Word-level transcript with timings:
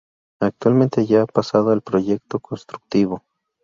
Actualmente 0.39 1.05
ya 1.05 1.21
ha 1.21 1.25
pasado 1.27 1.71
el 1.73 1.83
proyecto 1.83 2.39
constructivo. 2.39 3.21